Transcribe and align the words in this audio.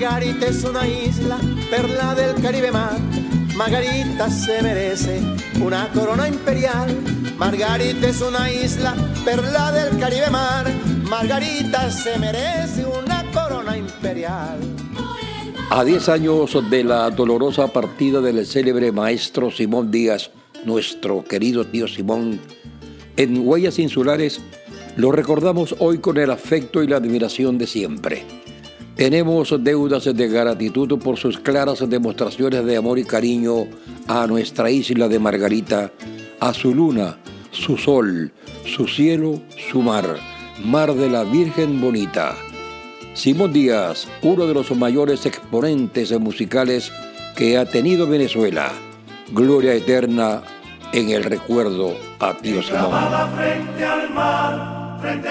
Margarita 0.00 0.46
es 0.46 0.64
una 0.64 0.88
isla, 0.88 1.38
perla 1.70 2.14
del 2.14 2.40
Caribe 2.40 2.72
mar. 2.72 2.98
Margarita 3.54 4.30
se 4.30 4.62
merece 4.62 5.20
una 5.62 5.90
corona 5.92 6.26
imperial. 6.26 6.96
Margarita 7.36 8.08
es 8.08 8.22
una 8.22 8.50
isla, 8.50 8.94
perla 9.26 9.70
del 9.72 10.00
Caribe 10.00 10.30
mar. 10.30 10.72
Margarita 11.02 11.90
se 11.90 12.18
merece 12.18 12.86
una 12.86 13.30
corona 13.30 13.76
imperial. 13.76 14.58
A 15.68 15.84
10 15.84 16.08
años 16.08 16.56
de 16.70 16.82
la 16.82 17.10
dolorosa 17.10 17.66
partida 17.68 18.22
del 18.22 18.46
célebre 18.46 18.92
maestro 18.92 19.50
Simón 19.50 19.90
Díaz, 19.90 20.30
nuestro 20.64 21.22
querido 21.24 21.66
tío 21.66 21.86
Simón, 21.86 22.40
en 23.18 23.46
Huellas 23.46 23.78
Insulares 23.78 24.40
lo 24.96 25.12
recordamos 25.12 25.76
hoy 25.78 25.98
con 25.98 26.16
el 26.16 26.30
afecto 26.30 26.82
y 26.82 26.88
la 26.88 26.96
admiración 26.96 27.58
de 27.58 27.66
siempre. 27.66 28.24
Tenemos 29.00 29.54
deudas 29.64 30.04
de 30.04 30.28
gratitud 30.28 30.98
por 30.98 31.16
sus 31.16 31.40
claras 31.40 31.88
demostraciones 31.88 32.66
de 32.66 32.76
amor 32.76 32.98
y 32.98 33.04
cariño 33.04 33.66
a 34.06 34.26
nuestra 34.26 34.70
isla 34.70 35.08
de 35.08 35.18
Margarita, 35.18 35.90
a 36.38 36.52
su 36.52 36.74
luna, 36.74 37.16
su 37.50 37.78
sol, 37.78 38.30
su 38.66 38.86
cielo, 38.86 39.40
su 39.70 39.80
mar, 39.80 40.04
mar 40.62 40.92
de 40.92 41.08
la 41.08 41.24
Virgen 41.24 41.80
Bonita. 41.80 42.34
Simón 43.14 43.54
Díaz, 43.54 44.06
uno 44.20 44.46
de 44.46 44.52
los 44.52 44.70
mayores 44.76 45.24
exponentes 45.24 46.12
musicales 46.20 46.92
que 47.36 47.56
ha 47.56 47.64
tenido 47.64 48.06
Venezuela. 48.06 48.70
Gloria 49.32 49.72
eterna 49.72 50.42
en 50.92 51.08
el 51.08 51.24
recuerdo 51.24 51.96
a 52.18 52.34
Simón. 52.34 52.90
frente 55.00 55.30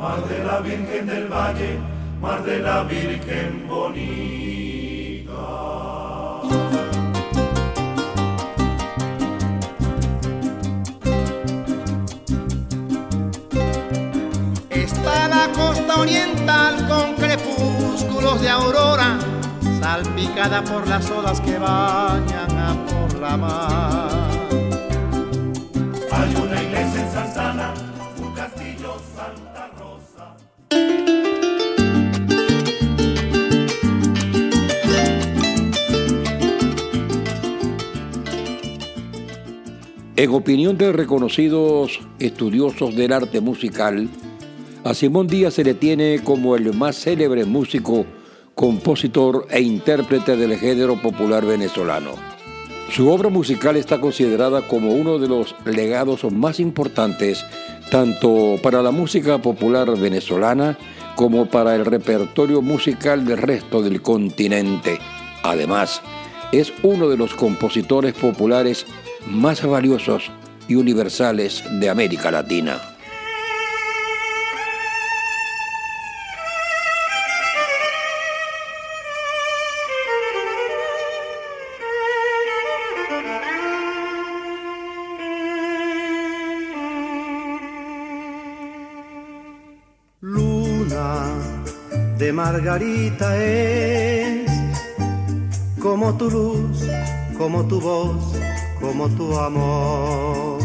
mar 0.00 0.26
de 0.26 0.42
la 0.42 0.60
Virgen 0.60 1.06
del 1.06 1.28
Valle, 1.28 1.78
mar 2.22 2.42
de 2.42 2.58
la 2.60 2.84
Virgen 2.84 3.68
bonita. 3.68 5.34
Está 14.70 15.28
la 15.28 15.52
costa 15.52 16.00
oriental 16.00 16.88
con 16.88 17.14
crepúsculos 17.16 18.40
de 18.40 18.48
aurora, 18.48 19.18
salpicada 19.80 20.64
por 20.64 20.88
las 20.88 21.10
olas 21.10 21.42
que 21.42 21.58
bañan 21.58 22.58
a 22.58 22.74
por 22.86 23.20
la 23.20 23.36
mar. 23.36 24.30
Hay 26.10 26.34
una 26.36 26.69
En 40.20 40.28
opinión 40.32 40.76
de 40.76 40.92
reconocidos 40.92 41.98
estudiosos 42.18 42.94
del 42.94 43.10
arte 43.14 43.40
musical, 43.40 44.06
a 44.84 44.92
Simón 44.92 45.26
Díaz 45.26 45.54
se 45.54 45.64
le 45.64 45.72
tiene 45.72 46.20
como 46.22 46.56
el 46.56 46.74
más 46.74 46.96
célebre 46.96 47.46
músico, 47.46 48.04
compositor 48.54 49.46
e 49.48 49.62
intérprete 49.62 50.36
del 50.36 50.58
género 50.58 51.00
popular 51.00 51.46
venezolano. 51.46 52.10
Su 52.90 53.08
obra 53.08 53.30
musical 53.30 53.76
está 53.76 53.98
considerada 53.98 54.68
como 54.68 54.92
uno 54.92 55.18
de 55.18 55.26
los 55.26 55.56
legados 55.64 56.30
más 56.30 56.60
importantes 56.60 57.42
tanto 57.90 58.56
para 58.62 58.82
la 58.82 58.90
música 58.90 59.38
popular 59.38 59.98
venezolana 59.98 60.76
como 61.16 61.46
para 61.46 61.74
el 61.74 61.86
repertorio 61.86 62.60
musical 62.60 63.24
del 63.24 63.38
resto 63.38 63.80
del 63.80 64.02
continente. 64.02 64.98
Además, 65.42 66.02
es 66.52 66.74
uno 66.82 67.08
de 67.08 67.16
los 67.16 67.32
compositores 67.32 68.12
populares 68.12 68.84
más 69.26 69.64
valiosos 69.64 70.30
y 70.68 70.74
universales 70.76 71.64
de 71.80 71.90
América 71.90 72.30
Latina. 72.30 72.78
De 92.20 92.34
Margarita 92.34 93.34
es 93.42 94.50
como 95.80 96.14
tu 96.18 96.30
luz, 96.30 96.86
como 97.40 97.66
tu 97.66 97.80
voz, 97.80 98.22
como 98.78 99.08
tu 99.16 99.34
amor. 99.34 100.60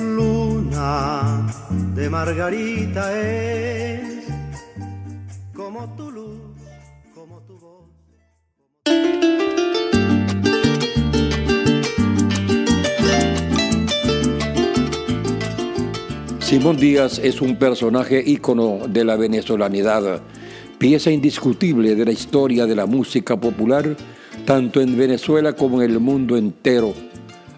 Luna 0.00 1.46
de 1.94 2.08
Margarita 2.08 3.02
es 3.20 4.24
como 5.54 5.94
tu 5.96 6.10
luz, 6.10 6.40
como 7.14 7.42
tu 7.42 7.58
voz. 7.58 7.84
Simón 16.40 16.78
Díaz 16.78 17.18
es 17.22 17.42
un 17.42 17.56
personaje 17.56 18.22
ícono 18.26 18.88
de 18.88 19.04
la 19.04 19.16
venezolanidad, 19.16 20.22
pieza 20.78 21.10
indiscutible 21.10 21.94
de 21.94 22.04
la 22.06 22.12
historia 22.12 22.64
de 22.64 22.74
la 22.74 22.86
música 22.86 23.38
popular, 23.38 23.94
tanto 24.44 24.80
en 24.80 24.96
Venezuela 24.96 25.54
como 25.54 25.82
en 25.82 25.90
el 25.90 26.00
mundo 26.00 26.36
entero, 26.36 26.92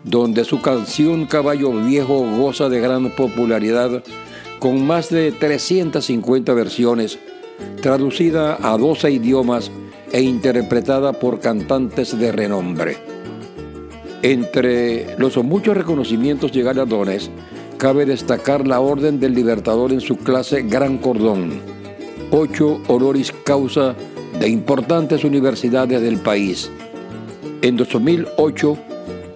donde 0.05 0.45
su 0.45 0.61
canción 0.63 1.27
Caballo 1.27 1.73
Viejo 1.73 2.21
goza 2.37 2.69
de 2.69 2.81
gran 2.81 3.11
popularidad 3.11 4.03
con 4.59 4.87
más 4.87 5.11
de 5.11 5.33
350 5.33 6.53
versiones, 6.55 7.19
traducida 7.81 8.59
a 8.61 8.77
12 8.77 9.11
idiomas 9.11 9.71
e 10.13 10.23
interpretada 10.23 11.13
por 11.13 11.41
cantantes 11.41 12.19
de 12.19 12.33
renombre. 12.33 12.97
Entre 14.23 15.17
los 15.19 15.37
muchos 15.45 15.77
reconocimientos 15.77 16.51
y 16.55 16.63
galardones, 16.63 17.31
cabe 17.77 18.05
destacar 18.05 18.67
la 18.67 18.81
Orden 18.81 19.21
del 19.21 19.35
Libertador 19.35 19.93
en 19.93 20.01
su 20.01 20.17
clase 20.17 20.63
Gran 20.63 20.99
Cordón, 20.99 21.61
ocho 22.33 22.81
honoris 22.89 23.33
causa 23.45 23.95
de 24.39 24.49
importantes 24.49 25.25
universidades 25.25 26.01
del 26.01 26.19
país. 26.19 26.71
En 27.63 27.77
2008, 27.77 28.79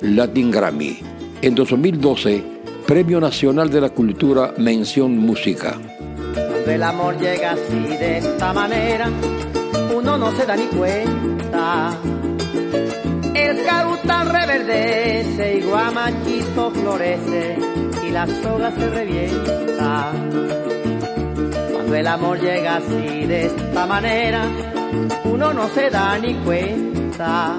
Latin 0.02 0.50
Grammy. 0.50 0.98
En 1.42 1.54
2012, 1.54 2.42
Premio 2.86 3.20
Nacional 3.20 3.70
de 3.70 3.80
la 3.80 3.90
Cultura 3.90 4.54
Mención 4.58 5.18
Música. 5.18 5.78
El 6.66 6.82
amor 6.82 7.18
llega 7.18 7.52
así 7.52 7.96
de 7.96 8.18
esta 8.18 8.52
manera, 8.52 9.10
uno 9.94 10.16
no 10.16 10.30
se 10.36 10.46
da 10.46 10.56
ni 10.56 10.66
cuenta. 10.66 11.96
El 13.34 13.64
carutal 13.64 14.28
reverdece 14.30 15.58
y 15.58 15.60
guamachito 15.62 16.70
florece 16.70 17.58
y 18.06 18.10
la 18.10 18.26
soga 18.26 18.72
se 18.78 18.90
revienta. 18.90 20.12
Cuando 21.72 21.94
el 21.96 22.06
amor 22.06 22.40
llega 22.40 22.76
así 22.76 23.26
de 23.26 23.46
esta 23.46 23.86
manera, 23.86 24.46
uno 25.24 25.52
no 25.52 25.68
se 25.68 25.90
da 25.90 26.18
ni 26.18 26.34
cuenta. 26.34 27.58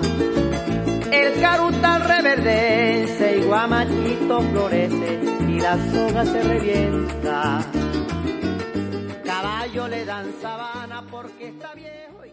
El 1.11 1.39
carutal 1.41 2.03
reverdece 2.03 3.37
y 3.37 3.43
guamachito 3.43 4.41
florece 4.41 5.19
y 5.47 5.59
la 5.59 5.77
soga 5.91 6.25
se 6.25 6.41
revienta. 6.43 7.61
Caballo 9.23 9.87
le 9.87 10.05
dan 10.05 10.33
sabana 10.41 11.03
porque 11.09 11.49
está 11.49 11.73
viejo 11.73 12.25
y 12.25 12.31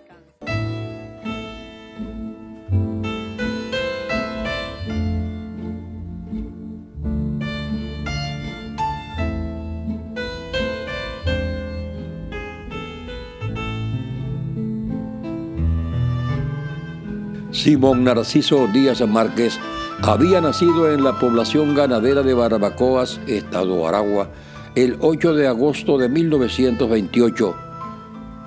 Simón 17.53 18.05
Narciso 18.05 18.69
Díaz 18.69 19.01
Márquez 19.01 19.59
había 20.03 20.41
nacido 20.41 20.93
en 20.93 21.03
la 21.03 21.19
población 21.19 21.75
ganadera 21.75 22.23
de 22.23 22.33
Barbacoas, 22.33 23.21
Estado 23.27 23.89
Aragua, 23.89 24.31
el 24.77 24.97
8 25.01 25.35
de 25.35 25.49
agosto 25.49 25.99
de 25.99 26.09
1928. 26.09 27.57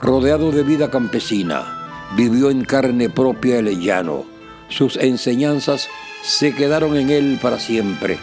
Rodeado 0.01 0.51
de 0.51 0.63
vida 0.63 0.89
campesina, 0.89 2.07
vivió 2.15 2.50
en 2.50 2.63
carne 2.63 3.09
propia 3.09 3.59
el 3.59 3.79
llano. 3.81 4.23
Sus 4.69 4.95
enseñanzas 4.95 5.89
se 6.23 6.55
quedaron 6.55 6.95
en 6.95 7.09
él 7.09 7.39
para 7.41 7.59
siempre. 7.59 8.17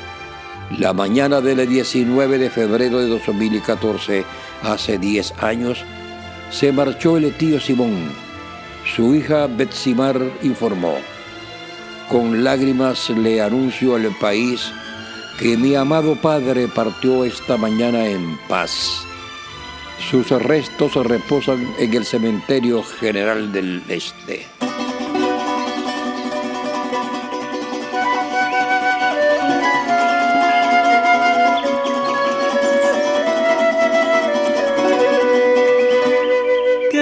La 0.78 0.94
mañana 0.94 1.42
del 1.42 1.68
19 1.68 2.38
de 2.38 2.48
febrero 2.48 3.00
de 3.00 3.08
2014, 3.08 4.24
hace 4.62 4.98
10 4.98 5.34
años, 5.42 5.84
se 6.50 6.72
marchó 6.72 7.18
el 7.18 7.32
tío 7.34 7.60
Simón. 7.60 8.29
Su 8.94 9.14
hija 9.14 9.46
Betsimar 9.46 10.20
informó. 10.42 10.96
Con 12.08 12.42
lágrimas 12.42 13.08
le 13.10 13.40
anuncio 13.40 13.94
al 13.94 14.12
país 14.18 14.72
que 15.38 15.56
mi 15.56 15.74
amado 15.74 16.16
padre 16.16 16.66
partió 16.68 17.24
esta 17.24 17.56
mañana 17.56 18.06
en 18.06 18.36
paz. 18.48 19.06
Sus 20.10 20.30
restos 20.30 20.94
reposan 20.94 21.66
en 21.78 21.94
el 21.94 22.04
cementerio 22.04 22.82
general 22.82 23.52
del 23.52 23.82
Este. 23.88 24.46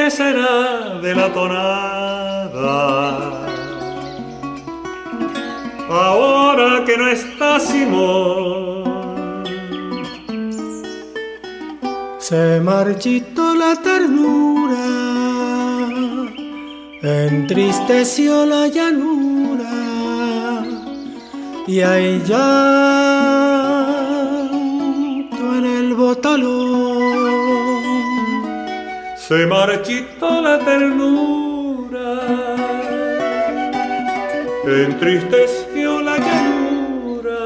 ¿Qué 0.09 0.15
será 0.17 1.01
de 1.03 1.15
la 1.15 1.31
tonada? 1.35 2.63
Ahora 5.91 6.83
que 6.87 6.97
no 6.97 7.09
está 7.09 7.61
Simón 7.61 9.45
Se 12.19 12.59
marchitó 12.61 13.55
la 13.55 13.77
ternura, 13.77 14.87
entristeció 17.03 18.47
la 18.47 18.67
llanura 18.67 19.75
y 21.67 21.81
hay 21.83 22.23
llanto 22.27 22.98
Se 29.29 29.47
marchitó 29.47 30.41
la 30.41 30.59
ternura, 30.59 32.15
entristeció 34.65 36.01
la 36.01 36.17
llanura 36.17 37.41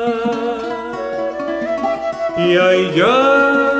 y 2.38 2.56
hay 2.56 2.92
llanto 2.92 3.71